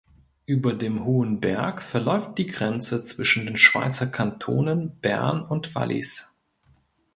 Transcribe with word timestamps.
Über 0.47 0.73
dem 0.73 1.05
hohen 1.05 1.39
Berg 1.39 1.83
verläuft 1.83 2.39
die 2.39 2.47
Grenze 2.47 3.05
zwischen 3.05 3.45
den 3.45 3.55
Schweizer 3.55 4.07
Kantonen 4.07 4.97
Bern 4.99 5.43
und 5.43 5.75
Wallis. 5.75 6.39